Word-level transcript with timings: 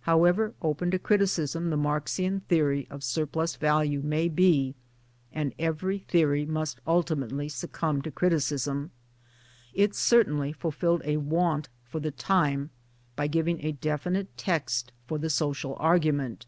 However 0.00 0.54
open 0.60 0.90
to 0.90 0.98
criti 0.98 1.22
cism 1.22 1.70
the 1.70 1.76
Marxian 1.76 2.40
theory 2.48 2.88
of 2.90 3.04
surplus 3.04 3.54
value 3.54 4.02
may 4.02 4.28
be 4.28 4.74
(and 5.32 5.54
every 5.56 5.98
theory 6.00 6.44
must 6.44 6.80
ultimately 6.84 7.48
succumb 7.48 8.02
to 8.02 8.10
criti 8.10 8.42
cism), 8.42 8.90
it 9.72 9.94
certainly 9.94 10.52
fulfilled 10.52 11.02
a 11.04 11.18
want 11.18 11.68
for 11.84 12.00
the 12.00 12.10
time 12.10 12.70
by 13.14 13.28
giving 13.28 13.64
a 13.64 13.70
definite 13.70 14.36
text 14.36 14.90
for 15.06 15.16
the 15.16 15.30
social 15.30 15.76
argument. 15.78 16.46